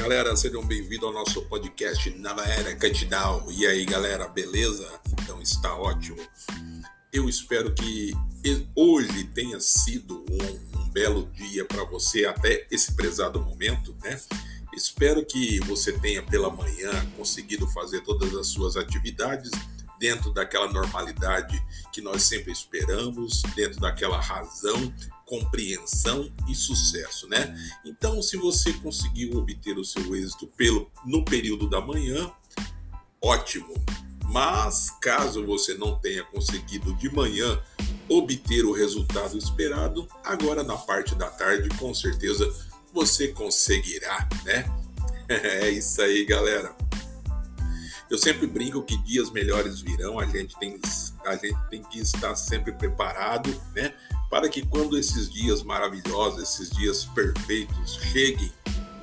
[0.00, 3.46] galera, sejam bem-vindos ao nosso podcast Nova Era Cantidal.
[3.50, 4.88] E aí, galera, beleza?
[5.12, 6.16] Então está ótimo.
[7.12, 8.14] Eu espero que
[8.74, 14.18] hoje tenha sido um, um belo dia para você até esse prezado momento, né?
[14.74, 19.50] Espero que você tenha pela manhã conseguido fazer todas as suas atividades
[20.00, 24.92] dentro daquela normalidade que nós sempre esperamos, dentro daquela razão,
[25.26, 27.54] compreensão e sucesso, né?
[27.84, 32.32] Então, se você conseguiu obter o seu êxito pelo, no período da manhã,
[33.20, 33.74] ótimo.
[34.24, 37.60] Mas caso você não tenha conseguido de manhã
[38.08, 42.50] obter o resultado esperado, agora na parte da tarde, com certeza
[42.92, 44.64] você conseguirá, né?
[45.28, 46.79] É isso aí, galera.
[48.10, 50.80] Eu sempre brinco que dias melhores virão, a gente tem,
[51.24, 53.94] a gente tem que estar sempre preparado, né?
[54.28, 58.52] Para que quando esses dias maravilhosos, esses dias perfeitos cheguem,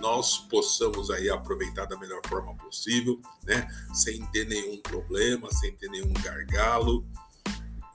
[0.01, 3.65] nós possamos aí aproveitar da melhor forma possível, né?
[3.93, 7.07] Sem ter nenhum problema, sem ter nenhum gargalo.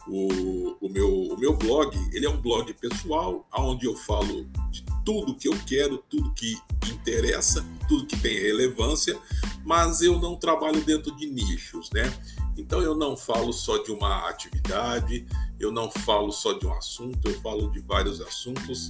[0.10, 4.84] o, o, meu, o meu blog, ele é um blog pessoal, onde eu falo de
[5.06, 6.58] tudo que eu quero, tudo que
[6.92, 9.18] interessa, tudo que tem relevância,
[9.64, 12.12] mas eu não trabalho dentro de nichos, né?
[12.58, 15.26] Então eu não falo só de uma atividade,
[15.60, 18.90] eu não falo só de um assunto, eu falo de vários assuntos.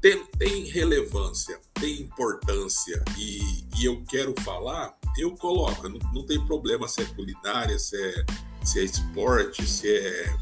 [0.00, 3.40] Tem, tem relevância, tem importância e,
[3.76, 8.24] e, eu quero falar, eu coloco, não, não tem problema se é culinária, se é,
[8.64, 10.36] se é esporte, se é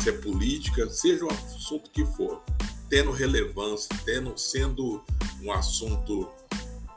[0.00, 2.42] se é política, seja o assunto que for,
[2.88, 5.04] tendo relevância, tendo, sendo
[5.42, 6.28] um assunto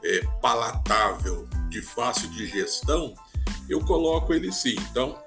[0.04, 3.14] é, palatável, de fácil digestão,
[3.68, 4.74] eu coloco ele sim.
[4.90, 5.18] Então,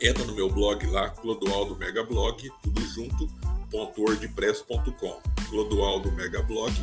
[0.00, 3.28] entra no meu blog lá, Clodoaldo Megablog, tudo junto,
[3.72, 5.20] .wordpress.com.
[5.48, 6.74] Clodoaldo Megablog,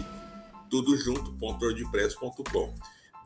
[0.70, 2.74] tudo junto, .wordpress.com.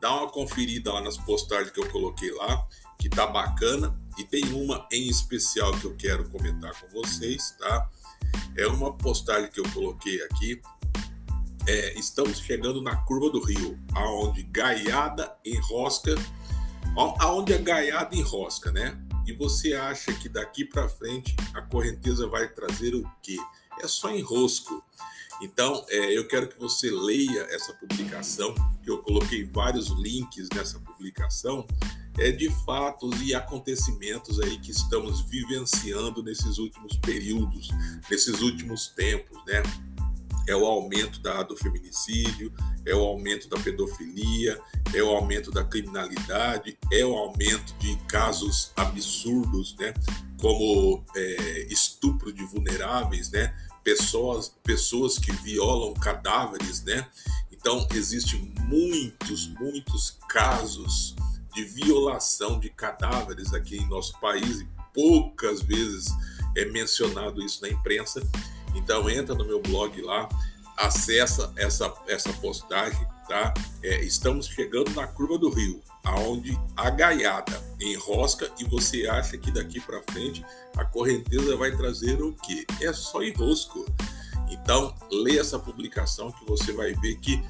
[0.00, 2.66] Dá uma conferida lá nas postagens que eu coloquei lá,
[2.98, 3.96] que tá bacana.
[4.22, 7.90] E tem uma em especial que eu quero comentar com vocês, tá?
[8.56, 10.62] É uma postagem que eu coloquei aqui.
[11.66, 16.14] É, estamos chegando na curva do rio, aonde gaiada enrosca,
[17.18, 18.96] aonde a gaiada enrosca, né?
[19.26, 23.36] E você acha que daqui para frente a correnteza vai trazer o quê?
[23.80, 24.84] É só enrosco.
[25.40, 28.54] Então, é, eu quero que você leia essa publicação,
[28.84, 31.66] que eu coloquei vários links nessa publicação,
[32.18, 37.68] é, de fatos e acontecimentos aí que estamos vivenciando nesses últimos períodos,
[38.10, 39.62] nesses últimos tempos, né?
[40.48, 42.52] É o aumento da, do feminicídio,
[42.84, 44.60] é o aumento da pedofilia,
[44.92, 49.94] é o aumento da criminalidade, é o aumento de casos absurdos, né?
[50.40, 53.54] Como é, estupro de vulneráveis, né?
[53.84, 57.06] Pessoas, pessoas que violam cadáveres, né?
[57.52, 61.14] Então, existem muitos, muitos casos
[61.54, 61.64] de
[62.02, 66.12] violação de cadáveres aqui em nosso país e poucas vezes
[66.56, 68.20] é mencionado isso na imprensa.
[68.74, 70.28] Então entra no meu blog lá,
[70.76, 73.54] acessa essa, essa postagem, tá?
[73.82, 79.50] É, estamos chegando na curva do rio, aonde a gaiada enrosca e você acha que
[79.50, 80.44] daqui para frente
[80.76, 82.66] a correnteza vai trazer o quê?
[82.80, 83.86] É só enrosco.
[84.50, 87.42] Então, lê essa publicação que você vai ver que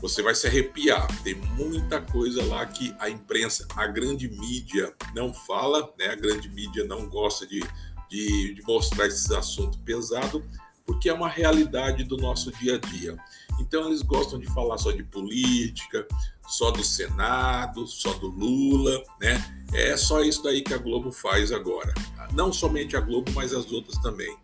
[0.00, 1.06] você vai se arrepiar.
[1.22, 6.06] Tem muita coisa lá que a imprensa, a grande mídia não fala, né?
[6.06, 7.60] A grande mídia não gosta de,
[8.08, 10.44] de, de mostrar esse assunto pesado,
[10.86, 13.16] porque é uma realidade do nosso dia a dia.
[13.60, 16.06] Então eles gostam de falar só de política,
[16.48, 19.64] só do Senado, só do Lula, né?
[19.72, 21.94] É só isso daí que a Globo faz agora.
[22.32, 24.36] Não somente a Globo, mas as outras também.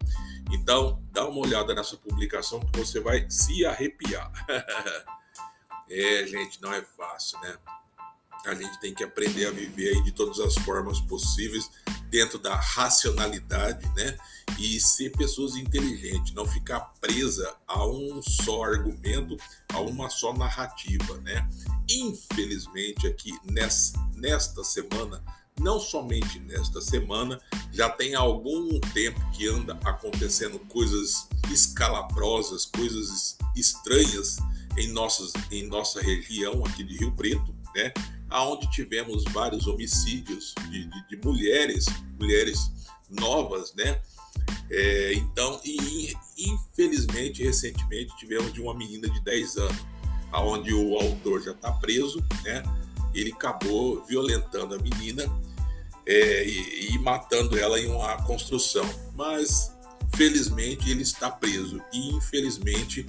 [0.53, 4.31] Então, dá uma olhada nessa publicação que você vai se arrepiar.
[5.89, 7.57] É, gente, não é fácil, né?
[8.45, 11.69] A gente tem que aprender a viver aí de todas as formas possíveis,
[12.09, 14.17] dentro da racionalidade, né?
[14.59, 19.37] E ser pessoas inteligentes, não ficar presa a um só argumento,
[19.73, 21.49] a uma só narrativa, né?
[21.89, 25.23] Infelizmente, aqui nesta semana,
[25.59, 27.41] não somente nesta semana,
[27.73, 34.37] já tem algum tempo que anda acontecendo coisas escalabrosas, coisas estranhas
[34.77, 37.93] em, nossas, em nossa região aqui de Rio Preto, né?
[38.31, 41.87] Onde tivemos vários homicídios de, de, de mulheres,
[42.19, 42.71] mulheres
[43.11, 44.01] novas, né?
[44.71, 49.87] É, então, e infelizmente, recentemente tivemos de uma menina de 10 anos,
[50.33, 52.63] onde o autor já está preso, né?
[53.15, 55.25] Ele acabou violentando a menina
[56.05, 58.85] é, e, e matando ela em uma construção.
[59.15, 59.73] Mas,
[60.15, 63.07] felizmente, ele está preso e, infelizmente,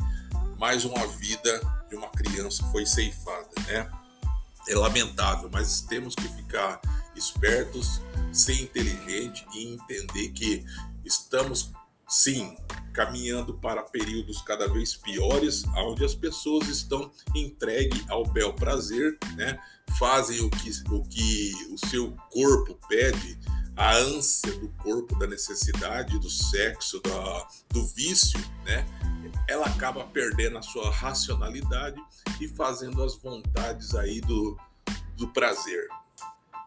[0.58, 3.90] mais uma vida de uma criança foi ceifada, né?
[4.68, 6.82] É lamentável, mas temos que ficar
[7.16, 8.02] espertos,
[8.34, 10.66] ser inteligente e entender que
[11.06, 11.72] estamos
[12.08, 12.58] sim
[12.94, 19.60] caminhando para períodos cada vez piores, onde as pessoas estão entregues ao bel prazer, né?
[19.98, 23.40] Fazem o que o que o seu corpo pede,
[23.78, 28.86] a ânsia do corpo, da necessidade do sexo, da, do vício, né?
[29.48, 32.02] Ela acaba perdendo a sua racionalidade
[32.42, 34.58] e fazendo as vontades aí do,
[35.16, 35.88] do prazer.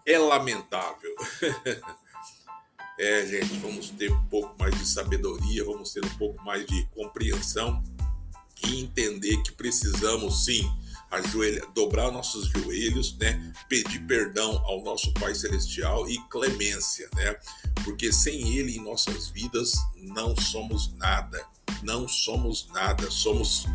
[0.06, 1.14] É lamentável.
[3.02, 6.86] É, gente, vamos ter um pouco mais de sabedoria, vamos ter um pouco mais de
[6.94, 7.82] compreensão
[8.66, 10.70] e entender que precisamos sim
[11.10, 13.52] ajoelha, dobrar nossos joelhos, né?
[13.68, 17.36] Pedir perdão ao nosso Pai Celestial e clemência, né?
[17.84, 21.44] Porque sem Ele em nossas vidas não somos nada,
[21.82, 23.66] não somos nada, somos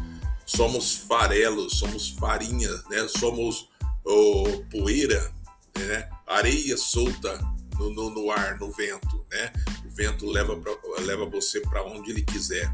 [0.45, 3.07] somos farelos, somos farinha, né?
[3.07, 3.67] Somos
[4.03, 5.33] oh, poeira,
[5.77, 6.09] né?
[6.27, 7.37] Areia solta
[7.77, 9.51] no, no, no, ar, no vento, né?
[9.85, 12.73] O vento leva, pra, leva você para onde ele quiser.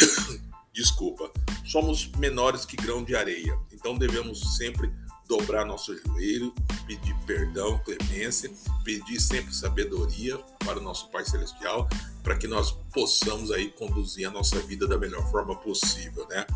[0.72, 1.30] Desculpa.
[1.64, 4.90] Somos menores que grão de areia, então devemos sempre
[5.28, 6.54] dobrar nosso joelho,
[6.86, 8.50] pedir perdão, clemência,
[8.82, 11.86] pedir sempre sabedoria para o nosso Pai Celestial,
[12.22, 16.46] para que nós possamos aí conduzir a nossa vida da melhor forma possível, né?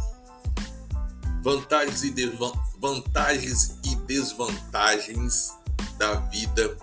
[1.42, 2.32] Vantagens e,
[2.78, 5.52] vantagens e desvantagens
[5.98, 6.78] da vida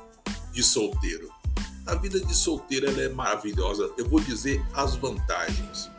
[0.51, 1.27] de solteiro.
[1.88, 3.92] A vida de solteiro é maravilhosa.
[3.97, 5.89] Eu vou dizer as vantagens.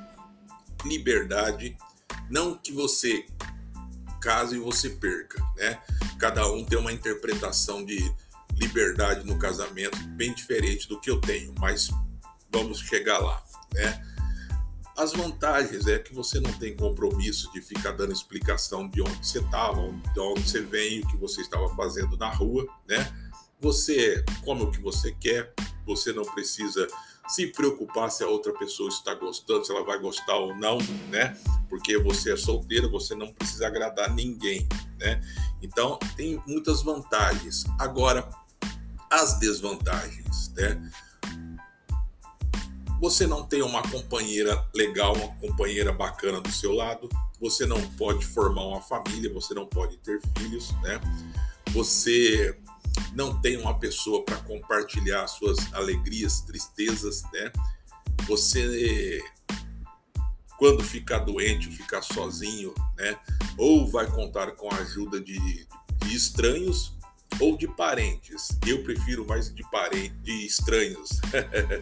[0.84, 1.76] Liberdade,
[2.30, 3.26] não que você
[4.26, 5.80] case e você perca, né?
[6.18, 8.12] Cada um tem uma interpretação de
[8.56, 11.90] liberdade no casamento bem diferente do que eu tenho, mas
[12.50, 13.40] vamos chegar lá,
[13.72, 14.04] né?
[14.98, 19.38] As vantagens é que você não tem compromisso de ficar dando explicação de onde você
[19.38, 19.80] estava,
[20.12, 23.06] de onde você vem, o que você estava fazendo na rua, né?
[23.60, 25.54] Você come o que você quer,
[25.86, 26.88] você não precisa
[27.28, 30.78] se preocupar se a outra pessoa está gostando, se ela vai gostar ou não,
[31.08, 31.36] né?
[31.68, 34.68] Porque você é solteiro, você não precisa agradar ninguém,
[34.98, 35.20] né?
[35.60, 37.64] Então, tem muitas vantagens.
[37.78, 38.28] Agora,
[39.10, 40.90] as desvantagens, né?
[43.00, 47.08] Você não tem uma companheira legal, uma companheira bacana do seu lado,
[47.40, 50.98] você não pode formar uma família, você não pode ter filhos, né?
[51.72, 52.56] Você
[53.14, 57.52] não tem uma pessoa para compartilhar suas alegrias, tristezas, né?
[58.26, 59.22] Você
[60.58, 63.18] quando ficar doente, ficar sozinho, né?
[63.58, 65.38] Ou vai contar com a ajuda de,
[65.98, 66.96] de estranhos
[67.40, 68.48] ou de parentes.
[68.66, 71.20] Eu prefiro mais de parentes, de estranhos.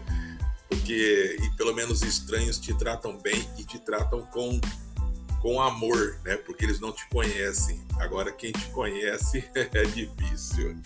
[0.68, 4.60] Porque e pelo menos estranhos te tratam bem e te tratam com
[5.40, 6.38] com amor, né?
[6.38, 7.84] Porque eles não te conhecem.
[7.98, 10.80] Agora quem te conhece é difícil.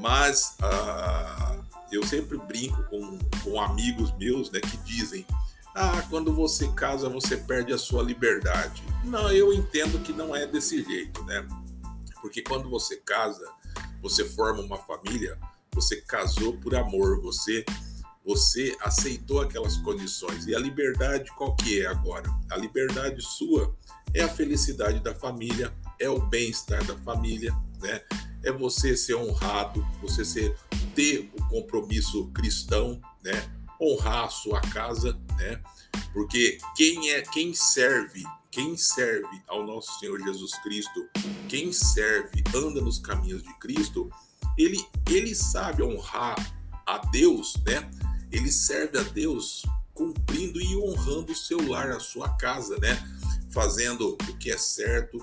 [0.00, 5.26] Mas uh, eu sempre brinco com, com amigos meus né, que dizem:
[5.74, 8.82] ah, quando você casa, você perde a sua liberdade.
[9.04, 11.46] Não, eu entendo que não é desse jeito, né?
[12.22, 13.46] Porque quando você casa,
[14.00, 15.38] você forma uma família,
[15.72, 17.64] você casou por amor, você
[18.24, 20.46] você aceitou aquelas condições.
[20.46, 22.28] E a liberdade qual que é agora?
[22.50, 23.74] A liberdade sua
[24.14, 28.02] é a felicidade da família, é o bem-estar da família, né?
[28.42, 30.56] É você ser honrado, você ser,
[30.94, 33.50] ter o compromisso cristão, né?
[33.80, 35.60] honrar a sua casa, né?
[36.12, 41.08] Porque quem é quem serve, quem serve ao nosso Senhor Jesus Cristo,
[41.48, 44.10] quem serve, anda nos caminhos de Cristo,
[44.58, 46.36] ele ele sabe honrar
[46.86, 47.90] a Deus, né?
[48.30, 52.98] Ele serve a Deus cumprindo e honrando o seu lar, a sua casa, né?
[53.50, 55.18] Fazendo o que é certo,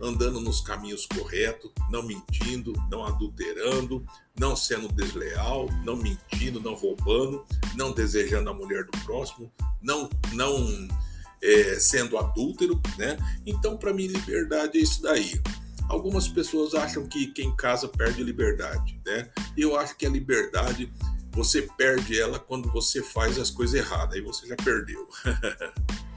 [0.00, 4.04] andando nos caminhos corretos, não mentindo, não adulterando,
[4.38, 9.52] não sendo desleal, não mentindo, não roubando, não desejando a mulher do próximo,
[9.82, 10.88] não não
[11.42, 13.16] é, sendo adúltero, né?
[13.46, 15.40] Então, para mim, liberdade é isso daí.
[15.88, 19.28] Algumas pessoas acham que quem casa perde liberdade, né?
[19.56, 20.92] Eu acho que a liberdade
[21.32, 25.08] você perde ela quando você faz as coisas erradas, aí você já perdeu.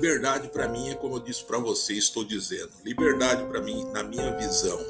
[0.00, 2.70] liberdade para mim é como eu disse para você, estou dizendo.
[2.82, 4.80] Liberdade para mim, na minha visão,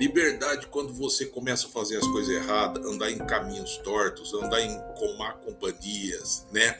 [0.00, 4.76] Liberdade quando você começa a fazer as coisas erradas, andar em caminhos tortos, andar em
[4.98, 6.76] comar companhias, né?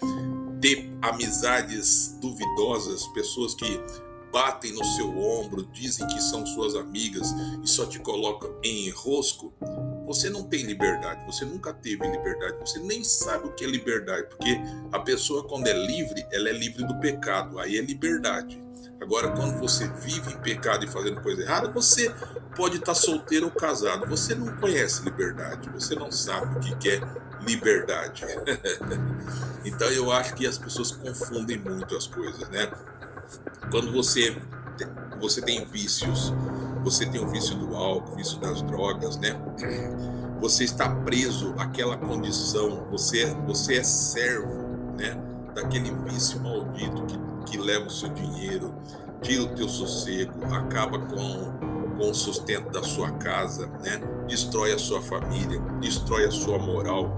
[0.61, 3.81] Ter amizades duvidosas, pessoas que
[4.33, 7.33] batem no seu ombro, dizem que são suas amigas
[7.63, 9.53] e só te colocam em enrosco,
[10.05, 14.27] você não tem liberdade, você nunca teve liberdade, você nem sabe o que é liberdade,
[14.29, 14.61] porque
[14.93, 18.63] a pessoa quando é livre, ela é livre do pecado, aí é liberdade.
[19.01, 22.11] Agora, quando você vive em pecado e fazendo coisa errada, você
[22.57, 24.07] pode estar solteiro ou casado.
[24.07, 27.01] Você não conhece liberdade, você não sabe o que é
[27.47, 28.25] liberdade.
[29.65, 32.71] então, eu acho que as pessoas confundem muito as coisas, né?
[33.71, 34.37] Quando você
[35.21, 36.33] você tem vícios,
[36.83, 39.41] você tem o vício do álcool, vício das drogas, né?
[40.41, 44.63] Você está preso àquela condição, você você é servo,
[44.99, 45.17] né?
[45.55, 48.75] Daquele vício maldito que que leva o seu dinheiro,
[49.23, 51.53] tira o teu sossego, acaba com,
[51.97, 54.01] com o sustento da sua casa, né?
[54.27, 57.15] destrói a sua família, destrói a sua moral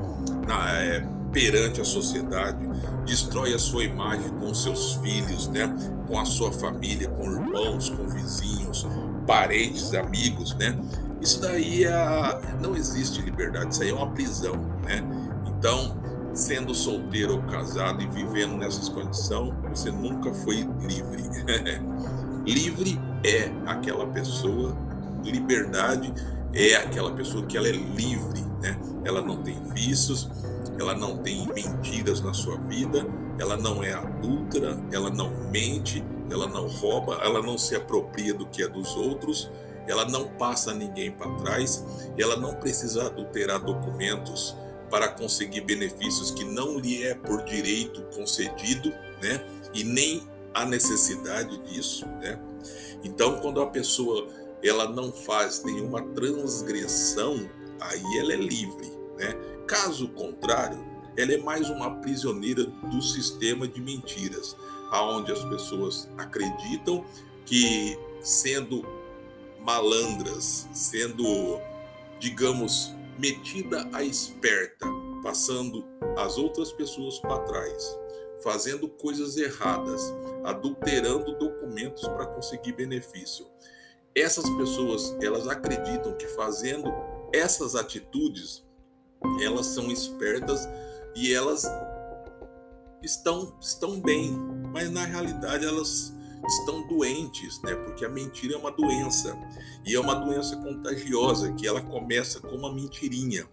[0.47, 1.01] na, é,
[1.37, 2.67] perante a sociedade,
[3.05, 5.71] destrói a sua imagem com seus filhos, né?
[6.07, 8.87] com a sua família, com irmãos, com vizinhos,
[9.27, 10.75] parentes, amigos, né?
[11.21, 15.05] Isso daí é, não existe liberdade, isso aí é uma prisão, né?
[15.47, 15.95] Então,
[16.33, 21.23] sendo solteiro ou casado e vivendo nessas condições, você nunca foi livre.
[22.51, 24.75] livre é aquela pessoa,
[25.23, 26.15] liberdade
[26.55, 28.79] é aquela pessoa que ela é livre, né?
[29.05, 30.31] Ela não tem vícios,
[30.79, 33.07] ela não tem mentiras na sua vida,
[33.39, 38.47] ela não é adúltera, ela não mente, ela não rouba, ela não se apropria do
[38.47, 39.51] que é dos outros,
[39.87, 41.85] ela não passa ninguém para trás,
[42.19, 44.57] ela não precisa adulterar documentos
[44.91, 48.91] para conseguir benefícios que não lhe é por direito concedido,
[49.23, 49.45] né?
[49.75, 52.39] E nem a necessidade disso, né?
[53.05, 54.29] Então, quando a pessoa
[54.63, 57.49] ela não faz nenhuma transgressão,
[57.81, 59.37] aí ela é livre, né?
[59.67, 60.79] Caso contrário,
[61.17, 64.57] ela é mais uma prisioneira do sistema de mentiras,
[64.93, 67.05] aonde as pessoas acreditam
[67.45, 68.85] que sendo
[69.61, 71.25] malandras, sendo,
[72.21, 74.87] digamos, metida a esperta,
[75.23, 75.85] passando
[76.17, 77.99] as outras pessoas para trás,
[78.45, 83.47] fazendo coisas erradas, adulterando documentos para conseguir benefício.
[84.15, 86.93] Essas pessoas, elas acreditam que fazendo
[87.33, 88.66] essas atitudes,
[89.43, 90.69] elas são espertas
[91.15, 91.65] e elas
[93.03, 94.33] estão estão bem,
[94.73, 96.15] mas na realidade elas
[96.47, 97.75] estão doentes, né?
[97.75, 99.37] Porque a mentira é uma doença
[99.85, 103.47] e é uma doença contagiosa que ela começa com uma mentirinha.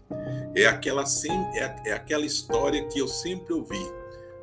[0.55, 3.83] É aquela sem, é, é aquela história que eu sempre ouvi.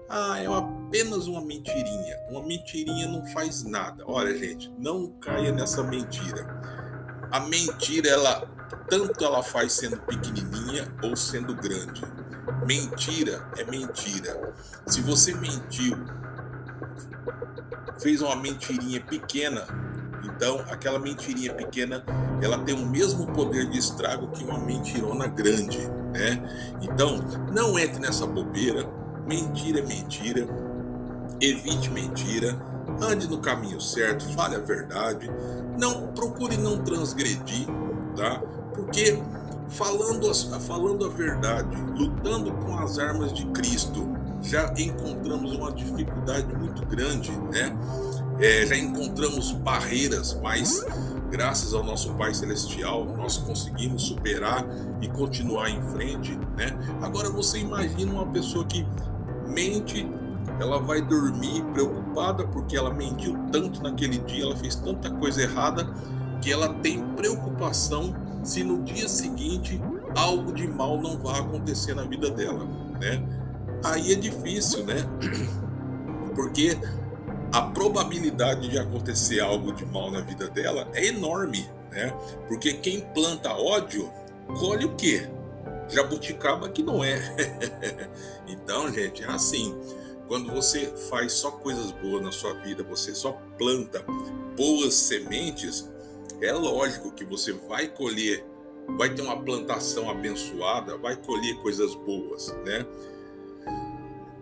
[0.08, 2.16] Ah, é apenas uma mentirinha.
[2.28, 4.02] Uma mentirinha não faz nada.
[4.06, 6.60] Olha, gente, não caia nessa mentira.
[7.30, 12.02] A mentira, ela tanto ela faz sendo pequenininha ou sendo grande.
[12.66, 14.52] Mentira é mentira.
[14.86, 15.96] Se você mentiu
[17.98, 19.66] fez uma mentirinha pequena,
[20.24, 22.02] então aquela mentirinha pequena
[22.42, 25.78] ela tem o mesmo poder de estrago que uma mentirona grande,
[26.12, 26.74] né?
[26.80, 27.18] Então
[27.52, 28.88] não entre nessa bobeira.
[29.26, 30.48] Mentira é mentira.
[31.40, 32.56] Evite mentira.
[33.02, 34.28] Ande no caminho certo.
[34.34, 35.30] Fale a verdade.
[35.78, 37.66] Não procure não transgredir,
[38.16, 38.42] tá?
[38.74, 39.20] Porque
[39.68, 44.08] falando a, falando a verdade, lutando com as armas de Cristo,
[44.42, 47.76] já encontramos uma dificuldade muito grande, né?
[48.38, 50.84] É, já encontramos barreiras, mas
[51.30, 54.64] graças ao nosso Pai Celestial nós conseguimos superar
[55.00, 56.76] e continuar em frente, né?
[57.02, 58.86] Agora você imagina uma pessoa que
[59.46, 60.08] mente,
[60.58, 65.86] ela vai dormir preocupada porque ela mentiu tanto naquele dia, ela fez tanta coisa errada
[66.40, 69.80] que ela tem preocupação se no dia seguinte
[70.16, 72.64] algo de mal não vai acontecer na vida dela,
[72.98, 73.22] né?
[73.84, 74.96] aí é difícil, né?
[76.34, 76.76] Porque
[77.52, 82.12] a probabilidade de acontecer algo de mal na vida dela é enorme, né?
[82.48, 84.10] Porque quem planta ódio
[84.58, 85.28] colhe o quê?
[85.88, 87.18] Jabuticaba que não é.
[88.46, 89.76] então, gente, é assim.
[90.28, 94.04] quando você faz só coisas boas na sua vida, você só planta
[94.56, 95.90] boas sementes,
[96.40, 98.44] é lógico que você vai colher,
[98.96, 102.86] vai ter uma plantação abençoada, vai colher coisas boas, né?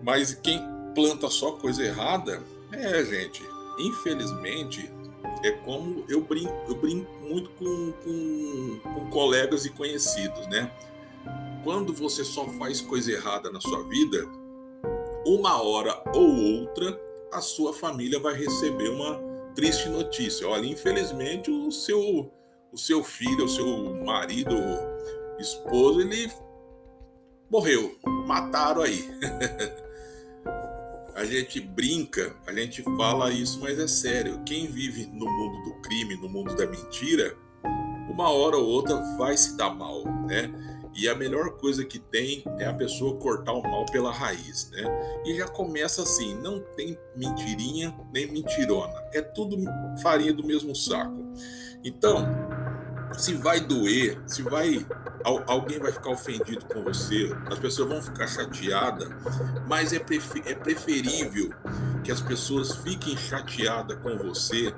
[0.02, 0.60] Mas quem
[0.94, 3.42] planta só coisa errada, é, gente,
[3.78, 4.90] infelizmente,
[5.44, 10.70] é como eu brinco, eu brinco muito com, com, com colegas e conhecidos, né?
[11.64, 14.26] Quando você só faz coisa errada na sua vida,
[15.26, 16.98] uma hora ou outra
[17.32, 19.27] a sua família vai receber uma
[19.58, 20.48] triste notícia.
[20.48, 22.32] Olha, infelizmente o seu
[22.72, 24.54] o seu filho, o seu marido,
[25.38, 26.30] esposo, ele
[27.50, 29.08] morreu, mataram aí.
[31.16, 34.40] a gente brinca, a gente fala isso, mas é sério.
[34.44, 37.34] Quem vive no mundo do crime, no mundo da mentira,
[38.08, 40.52] uma hora ou outra vai se dar mal, né?
[40.94, 45.22] E a melhor coisa que tem é a pessoa cortar o mal pela raiz, né?
[45.24, 49.56] E já começa assim, não tem mentirinha nem mentirona, é tudo
[50.02, 51.32] farinha do mesmo saco.
[51.84, 52.26] Então,
[53.16, 54.86] se vai doer, se vai
[55.46, 59.08] alguém vai ficar ofendido com você, as pessoas vão ficar chateadas,
[59.66, 59.96] mas é,
[60.46, 61.52] é preferível
[62.02, 64.72] que as pessoas fiquem chateadas com você,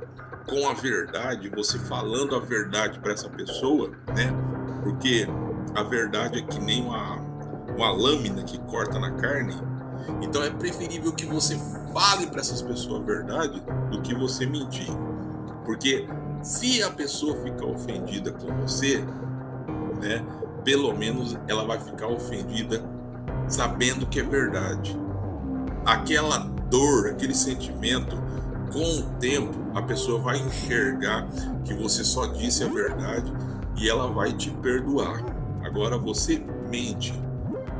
[0.48, 4.32] com a verdade, você falando a verdade para essa pessoa, né?
[4.82, 5.26] Porque
[5.74, 7.16] a verdade é que nem uma,
[7.76, 9.54] uma lâmina que corta na carne.
[10.22, 11.58] Então é preferível que você
[11.92, 14.88] fale para essas pessoas a verdade do que você mentir.
[15.64, 16.06] Porque
[16.42, 19.04] se a pessoa ficar ofendida com você,
[20.00, 20.24] né,
[20.64, 22.82] pelo menos ela vai ficar ofendida
[23.48, 24.98] sabendo que é verdade.
[25.84, 28.16] Aquela dor, aquele sentimento,
[28.72, 31.28] com o tempo a pessoa vai enxergar
[31.64, 33.32] que você só disse a verdade
[33.76, 35.22] e ela vai te perdoar.
[35.70, 37.14] Agora você mente.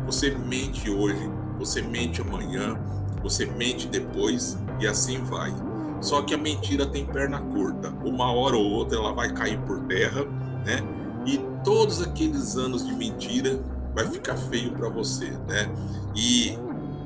[0.07, 1.29] Você mente hoje,
[1.59, 2.79] você mente amanhã,
[3.21, 5.53] você mente depois e assim vai.
[6.01, 7.91] Só que a mentira tem perna curta.
[8.05, 10.25] Uma hora ou outra ela vai cair por terra,
[10.65, 10.81] né?
[11.27, 13.61] E todos aqueles anos de mentira
[13.93, 15.69] vai ficar feio para você, né?
[16.15, 16.57] E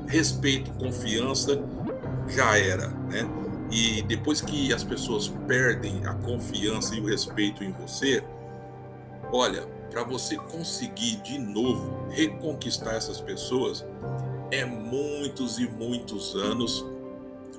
[0.07, 1.59] respeito, confiança
[2.27, 3.27] já era, né?
[3.71, 8.23] E depois que as pessoas perdem a confiança e o respeito em você,
[9.33, 13.85] olha, para você conseguir de novo reconquistar essas pessoas,
[14.51, 16.85] é muitos e muitos anos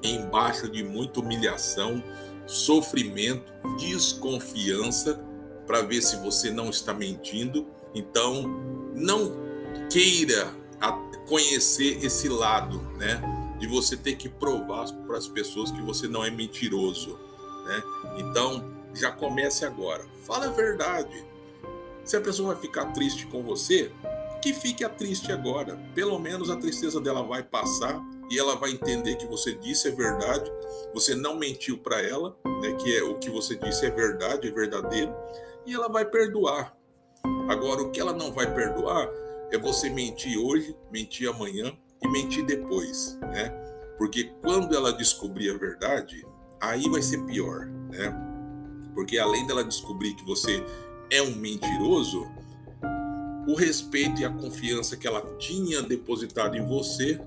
[0.02, 2.02] embaixo de muita humilhação,
[2.46, 5.20] sofrimento, desconfiança,
[5.66, 7.66] para ver se você não está mentindo.
[7.94, 8.42] Então,
[8.94, 9.34] não
[9.90, 10.54] queira
[11.26, 13.20] conhecer esse lado, né?
[13.58, 17.18] De você ter que provar para as pessoas que você não é mentiroso,
[17.66, 17.82] né?
[18.18, 20.04] Então, já comece agora.
[20.22, 21.24] Fala a verdade.
[22.06, 23.92] Se a pessoa vai ficar triste com você,
[24.40, 25.76] que fique triste agora.
[25.92, 29.90] Pelo menos a tristeza dela vai passar e ela vai entender que você disse é
[29.90, 30.48] verdade,
[30.94, 34.50] você não mentiu para ela, né, que é o que você disse é verdade, é
[34.52, 35.12] verdadeiro,
[35.66, 36.76] e ela vai perdoar.
[37.48, 39.10] Agora, o que ela não vai perdoar
[39.50, 43.48] é você mentir hoje, mentir amanhã e mentir depois, né?
[43.98, 46.24] Porque quando ela descobrir a verdade,
[46.60, 48.14] aí vai ser pior, né?
[48.94, 50.64] Porque além dela descobrir que você
[51.10, 52.26] é um mentiroso,
[53.46, 57.20] o respeito e a confiança que ela tinha depositado em você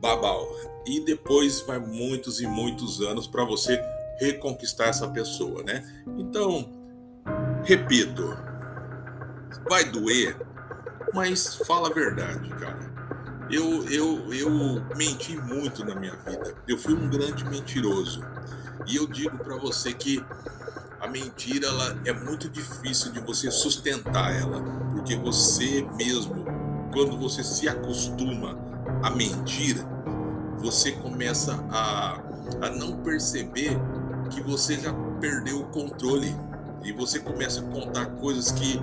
[0.00, 0.48] babau.
[0.86, 3.80] E depois vai muitos e muitos anos para você
[4.18, 5.84] reconquistar essa pessoa, né?
[6.18, 6.70] Então,
[7.64, 8.36] repito,
[9.68, 10.36] vai doer,
[11.14, 12.88] mas fala a verdade, cara.
[13.50, 14.50] Eu, eu, eu
[14.96, 16.54] menti muito na minha vida.
[16.66, 18.22] Eu fui um grande mentiroso.
[18.86, 20.22] E eu digo para você que
[21.00, 24.60] a mentira ela é muito difícil de você sustentar ela,
[24.92, 26.44] porque você mesmo,
[26.92, 28.58] quando você se acostuma
[29.02, 29.86] a mentira,
[30.58, 32.20] você começa a,
[32.62, 33.78] a não perceber
[34.30, 36.34] que você já perdeu o controle
[36.82, 38.80] e você começa a contar coisas que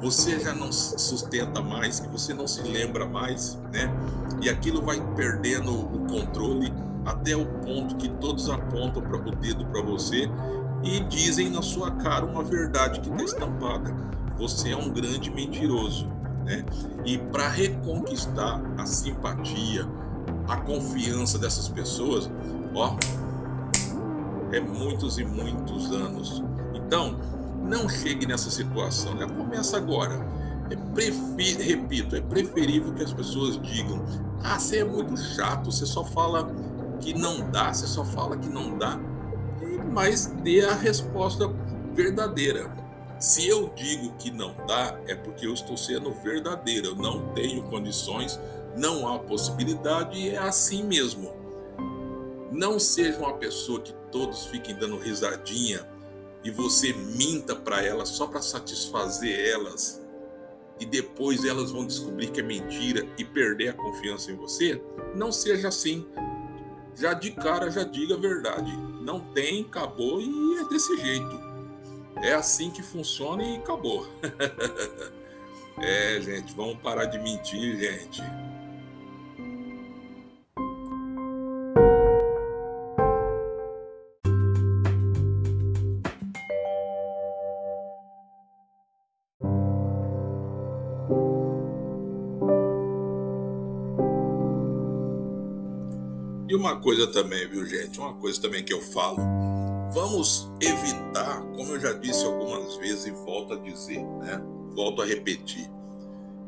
[0.00, 3.92] você já não sustenta mais, que você não se lembra mais, né?
[4.40, 6.72] E aquilo vai perdendo o controle
[7.04, 10.30] até o ponto que todos apontam para o dedo para você
[10.82, 13.94] e dizem na sua cara uma verdade que está estampada.
[14.38, 16.06] Você é um grande mentiroso.
[16.44, 16.64] Né?
[17.04, 19.86] E para reconquistar a simpatia,
[20.48, 22.30] a confiança dessas pessoas,
[22.74, 22.96] ó,
[24.52, 26.42] é muitos e muitos anos.
[26.74, 27.18] Então,
[27.62, 30.14] não chegue nessa situação, já começa agora.
[30.70, 31.62] É.
[31.62, 34.04] Repito, é preferível que as pessoas digam:
[34.42, 36.50] ah, você é muito chato, você só fala
[37.00, 38.98] que não dá, você só fala que não dá
[39.90, 41.48] mas dê a resposta
[41.92, 42.70] verdadeira.
[43.18, 46.88] Se eu digo que não dá, é porque eu estou sendo verdadeiro.
[46.88, 48.38] Eu não tenho condições
[48.76, 51.34] não há possibilidade, é assim mesmo.
[52.52, 55.86] Não seja uma pessoa que todos fiquem dando risadinha
[56.42, 60.00] e você minta para elas só para satisfazer elas
[60.78, 64.82] e depois elas vão descobrir que é mentira e perder a confiança em você.
[65.14, 66.06] Não seja assim.
[66.96, 68.76] Já de cara já diga a verdade.
[69.00, 71.40] Não tem, acabou e é desse jeito.
[72.22, 74.06] É assim que funciona e acabou.
[75.78, 78.22] é, gente, vamos parar de mentir, gente.
[96.80, 97.98] Coisa também, viu, gente?
[97.98, 99.18] Uma coisa também que eu falo
[99.92, 104.40] Vamos evitar, como eu já disse algumas vezes e volto a dizer, né?
[104.72, 105.68] Volto a repetir.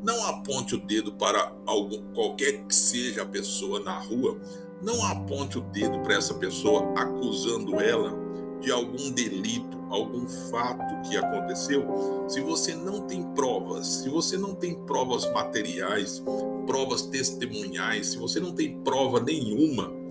[0.01, 4.39] Não aponte o dedo para algum, qualquer que seja a pessoa na rua,
[4.81, 8.17] não aponte o dedo para essa pessoa acusando ela
[8.61, 11.85] de algum delito, algum fato que aconteceu,
[12.29, 16.23] se você não tem provas, se você não tem provas materiais,
[16.65, 20.02] provas testemunhais, se você não tem prova nenhuma,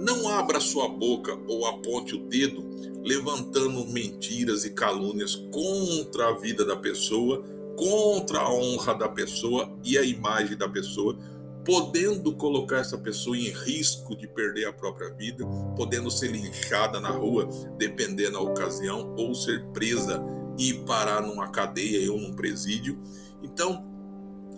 [0.00, 2.70] não abra sua boca ou aponte o dedo
[3.02, 7.42] levantando mentiras e calúnias contra a vida da pessoa,
[7.76, 11.16] contra a honra da pessoa e a imagem da pessoa,
[11.64, 15.44] podendo colocar essa pessoa em risco de perder a própria vida,
[15.76, 20.22] podendo ser linchada na rua, dependendo da ocasião, ou ser presa
[20.58, 22.98] e parar numa cadeia ou num presídio.
[23.42, 23.84] Então,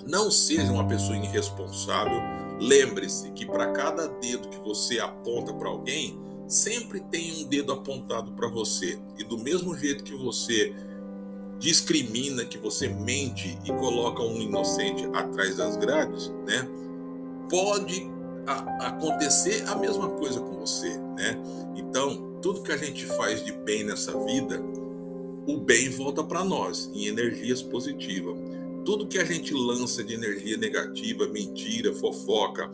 [0.07, 2.42] não seja uma pessoa irresponsável.
[2.62, 8.31] Lembre-se que para cada dedo que você aponta para alguém, sempre tem um dedo apontado
[8.33, 9.01] para você.
[9.18, 10.72] E do mesmo jeito que você
[11.59, 16.68] discrimina, que você mente e coloca um inocente atrás das grades, né?
[17.51, 18.09] Pode
[18.46, 21.37] a, acontecer a mesma coisa com você, né?
[21.75, 24.62] Então, tudo que a gente faz de bem nessa vida,
[25.48, 28.37] o bem volta para nós em energias positivas.
[28.85, 32.71] Tudo que a gente lança de energia negativa, mentira, fofoca,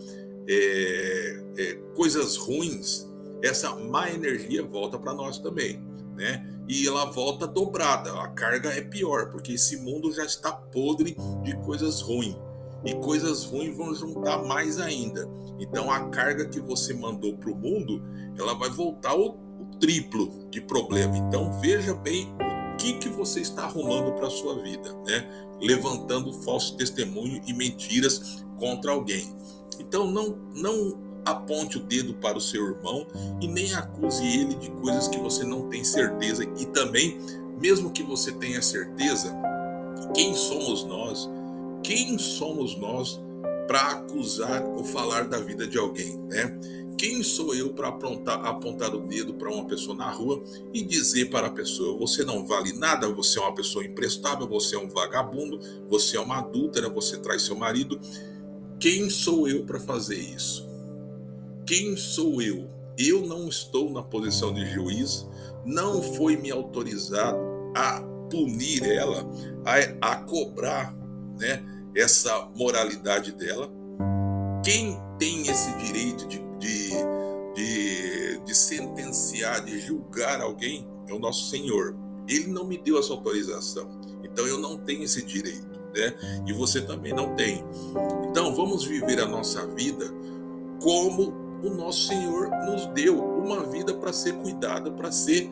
[0.48, 3.06] é, é, coisas ruins,
[3.42, 5.82] essa má energia volta para nós também,
[6.16, 6.44] né?
[6.66, 11.56] E ela volta dobrada, a carga é pior, porque esse mundo já está podre de
[11.64, 12.36] coisas ruins.
[12.84, 15.28] E coisas ruins vão juntar mais ainda.
[15.58, 18.02] Então a carga que você mandou para o mundo,
[18.38, 21.16] ela vai voltar o, o triplo de problema.
[21.16, 22.28] Então veja bem
[22.72, 25.47] o que, que você está arrumando para sua vida, né?
[25.60, 29.28] Levantando falso testemunho e mentiras contra alguém.
[29.78, 33.06] Então não, não aponte o dedo para o seu irmão
[33.40, 36.44] e nem acuse ele de coisas que você não tem certeza.
[36.58, 37.18] E também,
[37.60, 39.34] mesmo que você tenha certeza,
[40.14, 41.28] quem somos nós?
[41.82, 43.20] Quem somos nós
[43.66, 46.58] para acusar ou falar da vida de alguém, né?
[46.98, 50.42] Quem sou eu para apontar, apontar o dedo para uma pessoa na rua
[50.74, 54.74] e dizer para a pessoa: você não vale nada, você é uma pessoa imprestável, você
[54.74, 58.00] é um vagabundo, você é uma adúltera, você traz seu marido.
[58.80, 60.68] Quem sou eu para fazer isso?
[61.64, 62.68] Quem sou eu?
[62.98, 65.24] Eu não estou na posição de juiz,
[65.64, 67.38] não foi me autorizado
[67.76, 69.24] a punir ela,
[70.00, 70.92] a, a cobrar
[71.38, 73.70] né, essa moralidade dela.
[74.64, 76.90] Quem tem esse direito de, de,
[77.54, 81.96] de, de sentenciar, de julgar alguém é o nosso Senhor.
[82.28, 83.88] Ele não me deu essa autorização,
[84.22, 85.66] então eu não tenho esse direito.
[85.94, 86.14] Né?
[86.46, 87.64] E você também não tem.
[88.28, 90.06] Então vamos viver a nossa vida
[90.82, 95.50] como o nosso Senhor nos deu uma vida para ser cuidada, para ser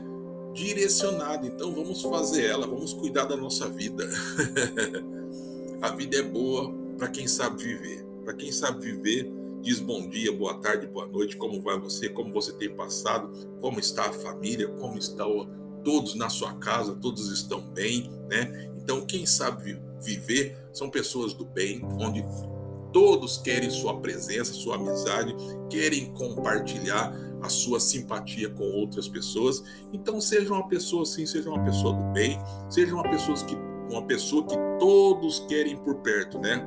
[0.53, 1.47] direcionada.
[1.47, 4.09] Então vamos fazer ela, vamos cuidar da nossa vida.
[5.83, 8.05] a vida é boa para quem sabe viver.
[8.25, 9.33] Para quem sabe viver,
[9.67, 13.81] diz bom dia, boa tarde, boa noite, como vai você, como você tem passado, como
[13.81, 15.51] está a família, como estão
[15.83, 18.71] todos na sua casa, todos estão bem, né?
[18.77, 22.25] Então quem sabe viver são pessoas do bem, onde
[22.93, 25.35] Todos querem sua presença, sua amizade,
[25.69, 29.63] querem compartilhar a sua simpatia com outras pessoas.
[29.93, 32.39] Então seja uma pessoa assim, seja uma pessoa do bem,
[32.71, 33.55] seja uma pessoa que
[33.91, 36.67] uma pessoa que todos querem por perto, né?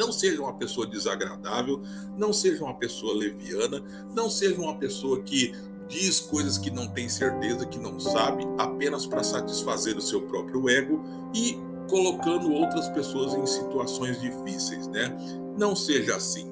[0.00, 1.82] Não seja uma pessoa desagradável,
[2.16, 3.84] não seja uma pessoa leviana,
[4.16, 5.54] não seja uma pessoa que
[5.86, 10.70] diz coisas que não tem certeza, que não sabe, apenas para satisfazer o seu próprio
[10.70, 15.14] ego e colocando outras pessoas em situações difíceis, né?
[15.58, 16.46] Não seja assim,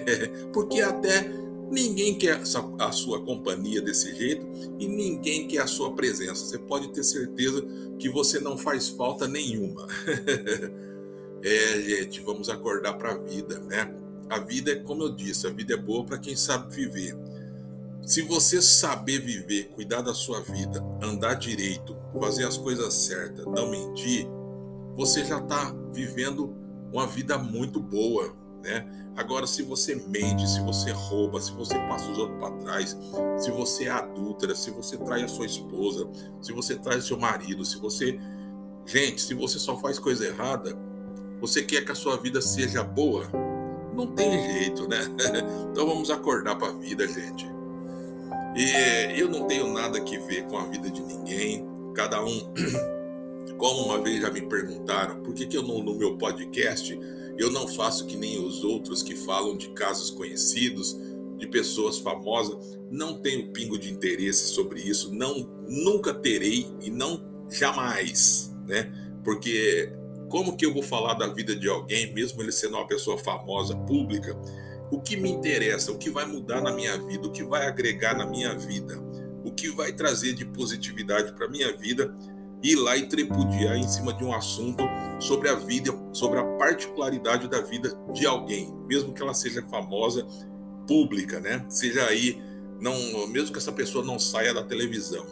[0.50, 1.28] porque até
[1.70, 2.40] ninguém quer
[2.78, 4.46] a sua companhia desse jeito
[4.78, 6.46] e ninguém quer a sua presença.
[6.46, 7.62] Você pode ter certeza
[7.98, 9.86] que você não faz falta nenhuma.
[11.44, 13.94] é, gente, vamos acordar para a vida, né?
[14.28, 17.16] a vida é como eu disse, a vida é boa para quem sabe viver.
[18.02, 23.70] Se você saber viver, cuidar da sua vida, andar direito, fazer as coisas certas, não
[23.70, 24.26] mentir,
[24.94, 26.54] você já está vivendo
[26.92, 28.86] uma vida muito boa, né?
[29.16, 32.96] Agora, se você mente, se você rouba, se você passa os outros para trás,
[33.38, 36.08] se você é adúltera, se você trai a sua esposa,
[36.42, 38.18] se você trai seu marido, se você.
[38.84, 40.76] Gente, se você só faz coisa errada,
[41.46, 43.28] você quer que a sua vida seja boa?
[43.94, 45.00] Não tem jeito, né?
[45.70, 47.46] Então vamos acordar para a vida, gente.
[48.56, 51.66] E eu não tenho nada que ver com a vida de ninguém.
[51.94, 52.52] Cada um,
[53.58, 56.98] como uma vez já me perguntaram, por que, que eu não, no meu podcast
[57.36, 60.96] eu não faço que nem os outros que falam de casos conhecidos,
[61.36, 62.78] de pessoas famosas.
[62.90, 68.92] Não tenho pingo de interesse sobre isso, não nunca terei e não jamais, né?
[69.24, 69.92] Porque
[70.34, 73.76] como que eu vou falar da vida de alguém, mesmo ele sendo uma pessoa famosa,
[73.76, 74.36] pública?
[74.90, 78.18] O que me interessa, o que vai mudar na minha vida, o que vai agregar
[78.18, 79.00] na minha vida,
[79.44, 82.12] o que vai trazer de positividade para minha vida
[82.60, 84.82] ir lá e tripudiar em cima de um assunto
[85.20, 90.26] sobre a vida, sobre a particularidade da vida de alguém, mesmo que ela seja famosa,
[90.88, 91.64] pública, né?
[91.68, 92.42] Seja aí,
[92.80, 95.24] não, mesmo que essa pessoa não saia da televisão.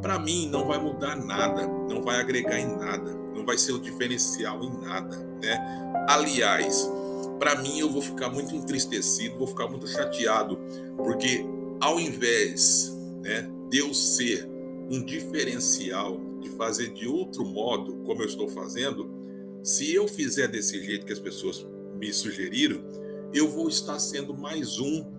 [0.00, 4.62] Para mim não vai mudar nada, não vai agregar em nada, vai ser o diferencial
[4.62, 6.04] em nada, né?
[6.08, 6.90] Aliás,
[7.38, 10.58] para mim eu vou ficar muito entristecido, vou ficar muito chateado,
[10.96, 11.46] porque
[11.80, 14.48] ao invés, né, de eu ser
[14.90, 19.10] um diferencial de fazer de outro modo, como eu estou fazendo,
[19.62, 21.66] se eu fizer desse jeito que as pessoas
[21.98, 22.84] me sugeriram,
[23.32, 25.12] eu vou estar sendo mais um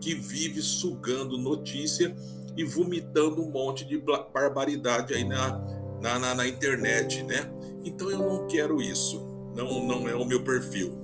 [0.00, 2.14] que vive sugando notícia
[2.56, 5.58] e vomitando um monte de barbaridade aí na,
[6.00, 7.50] na, na, na internet, né?
[7.84, 10.98] Então eu não quero isso, não, não é o meu perfil.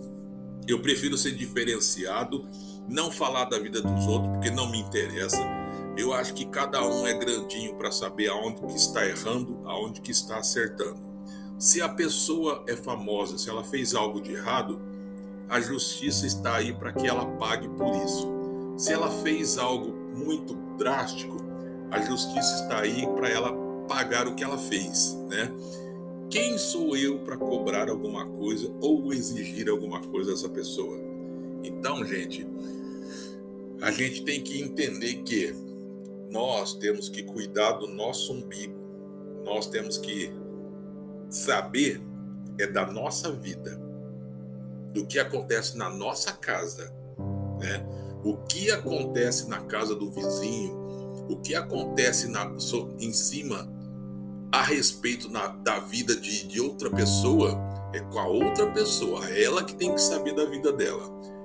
[0.67, 2.47] Eu prefiro ser diferenciado,
[2.89, 5.61] não falar da vida dos outros, porque não me interessa
[6.01, 10.11] eu acho que cada um é grandinho para saber aonde que está errando, aonde que
[10.11, 10.99] está acertando.
[11.59, 14.81] Se a pessoa é famosa, se ela fez algo de errado,
[15.49, 18.27] a justiça está aí para que ela pague por isso.
[18.79, 21.37] Se ela fez algo muito drástico,
[21.91, 23.53] a justiça está aí para ela
[23.87, 25.53] pagar o que ela fez, né?
[26.31, 30.97] Quem sou eu para cobrar alguma coisa ou exigir alguma coisa dessa pessoa?
[31.65, 32.47] Então, gente,
[33.81, 35.53] a gente tem que entender que
[36.31, 38.79] nós temos que cuidar do nosso umbigo.
[39.45, 40.31] Nós temos que
[41.29, 42.01] saber
[42.59, 43.81] é da nossa vida,
[44.93, 46.93] do que acontece na nossa casa,
[47.59, 47.85] né?
[48.23, 52.53] O que acontece na casa do vizinho, o que acontece na,
[52.99, 53.80] em cima
[54.53, 57.59] a respeito na, da vida de, de outra pessoa
[57.93, 61.03] é com a outra pessoa, é ela que tem que saber da vida dela.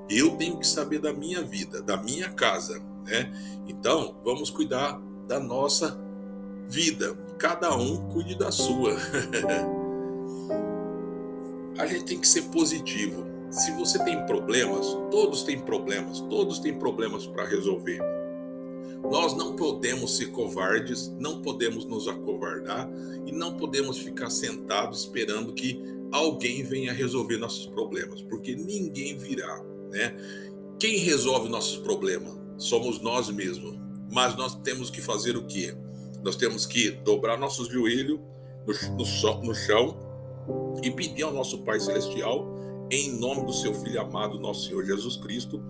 [0.09, 3.31] Eu tenho que saber da minha vida, da minha casa, né?
[3.67, 5.99] Então, vamos cuidar da nossa
[6.67, 7.15] vida.
[7.39, 8.95] Cada um cuide da sua.
[11.77, 13.25] a gente tem que ser positivo.
[13.49, 17.99] Se você tem problemas, todos têm problemas, todos têm problemas para resolver.
[19.11, 22.89] Nós não podemos ser covardes, não podemos nos acovardar
[23.25, 29.63] e não podemos ficar sentados esperando que alguém venha resolver nossos problemas, porque ninguém virá,
[29.91, 30.15] né?
[30.79, 32.45] Quem resolve nossos problemas?
[32.57, 33.77] somos nós mesmos.
[34.11, 35.75] Mas nós temos que fazer o quê?
[36.23, 38.19] Nós temos que dobrar nossos joelhos
[38.65, 39.97] no, no, no chão
[40.81, 42.47] e pedir ao nosso Pai Celestial,
[42.89, 45.61] em nome do seu Filho amado, nosso Senhor Jesus Cristo,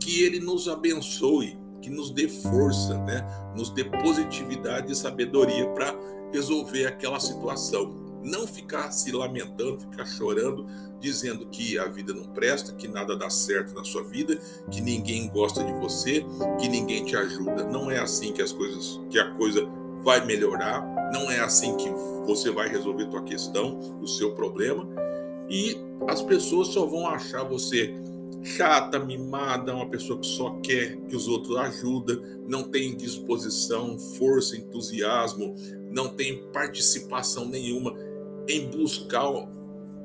[0.00, 3.22] que Ele nos abençoe, que nos dê força, né?
[3.54, 5.94] nos dê positividade e sabedoria para
[6.32, 10.66] resolver aquela situação não ficar se lamentando, ficar chorando,
[10.98, 14.38] dizendo que a vida não presta, que nada dá certo na sua vida,
[14.70, 16.24] que ninguém gosta de você,
[16.58, 17.66] que ninguém te ajuda.
[17.66, 19.68] Não é assim que as coisas, que a coisa
[20.02, 20.80] vai melhorar,
[21.12, 21.90] não é assim que
[22.24, 24.88] você vai resolver tua questão, o seu problema,
[25.50, 25.76] e
[26.08, 27.94] as pessoas só vão achar você
[28.42, 34.56] chata, mimada, uma pessoa que só quer que os outros ajudem, não tem disposição, força,
[34.56, 35.54] entusiasmo,
[35.90, 37.94] não tem participação nenhuma
[38.46, 39.24] em buscar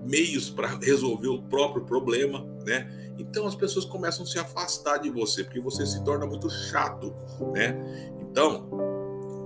[0.06, 3.14] meios para resolver o próprio problema, né?
[3.18, 7.14] Então as pessoas começam a se afastar de você, porque você se torna muito chato,
[7.54, 7.78] né?
[8.22, 8.70] Então,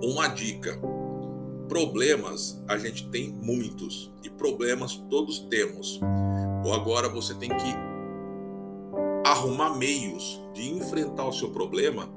[0.04, 0.80] uma dica:
[1.68, 6.00] problemas a gente tem muitos e problemas todos temos.
[6.64, 7.93] Ou agora você tem que
[9.24, 12.10] arrumar meios de enfrentar o seu problema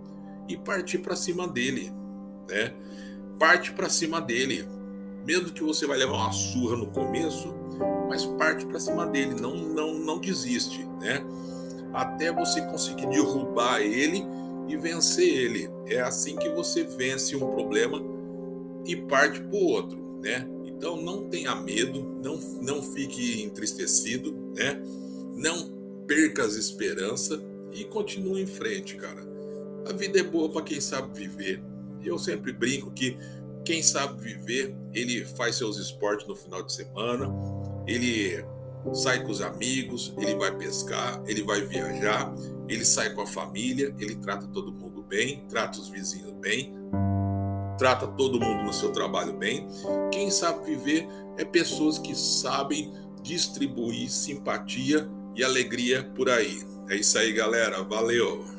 [0.49, 1.93] e partir para cima dele,
[2.49, 2.75] né?
[3.39, 4.67] Parte para cima dele
[5.25, 7.53] mesmo que você vai levar uma surra no começo,
[8.09, 11.25] mas parte para cima dele, não, não, não desiste, né?
[11.97, 14.23] até você conseguir derrubar ele
[14.69, 15.71] e vencer ele.
[15.87, 18.03] É assim que você vence um problema
[18.85, 20.47] e parte para o outro, né?
[20.67, 24.83] Então não tenha medo, não, não fique entristecido, né?
[25.35, 25.76] Não
[26.07, 27.41] perca as esperanças
[27.73, 29.23] e continue em frente, cara.
[29.89, 31.63] A vida é boa para quem sabe viver.
[32.03, 33.17] Eu sempre brinco que
[33.65, 37.29] quem sabe viver, ele faz seus esportes no final de semana,
[37.87, 38.45] ele
[38.93, 42.33] sai com os amigos, ele vai pescar, ele vai viajar,
[42.69, 46.73] ele sai com a família, ele trata todo mundo bem, trata os vizinhos bem,
[47.77, 49.67] trata todo mundo no seu trabalho bem.
[50.13, 52.93] Quem sabe viver é pessoas que sabem
[53.23, 56.63] distribuir simpatia e alegria por aí.
[56.89, 57.83] É isso aí, galera.
[57.83, 58.56] Valeu!